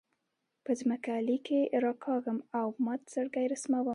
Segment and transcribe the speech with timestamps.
[0.65, 3.87] په ځمکه لیکې راکاږم او مات زړګۍ رسموم